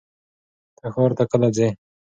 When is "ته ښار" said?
0.77-1.11